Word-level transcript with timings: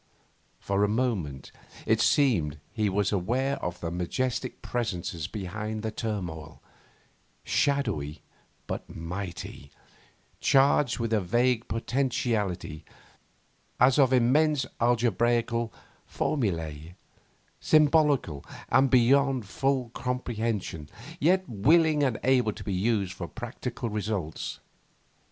For 0.59 0.83
a 0.83 0.87
moment, 0.89 1.51
it 1.85 2.01
seemed, 2.01 2.59
he 2.73 2.89
was 2.89 3.11
aware 3.11 3.63
of 3.63 3.83
majestic 3.93 4.63
Presences 4.63 5.27
behind 5.27 5.83
the 5.83 5.91
turmoil, 5.91 6.59
shadowy 7.43 8.23
but 8.65 8.89
mighty, 8.89 9.69
charged 10.39 10.97
with 10.97 11.13
a 11.13 11.21
vague 11.21 11.67
potentiality 11.67 12.83
as 13.79 13.99
of 13.99 14.11
immense 14.11 14.65
algebraical 14.79 15.71
formulae, 16.07 16.95
symbolical 17.59 18.43
and 18.69 18.89
beyond 18.89 19.45
full 19.45 19.89
comprehension, 19.91 20.89
yet 21.19 21.47
willing 21.47 22.01
and 22.01 22.17
able 22.23 22.53
to 22.53 22.63
be 22.63 22.73
used 22.73 23.13
for 23.13 23.27
practical 23.27 23.87
results. 23.91 24.61